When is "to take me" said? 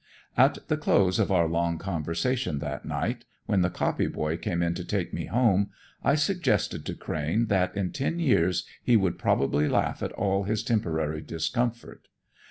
4.73-5.25